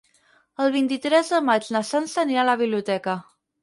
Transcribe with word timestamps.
El 0.65 0.73
vint-i-tres 0.77 1.31
de 1.35 1.43
maig 1.51 1.71
na 1.79 1.85
Sança 1.93 2.23
anirà 2.27 2.43
a 2.47 2.51
la 2.53 2.61
biblioteca. 2.67 3.21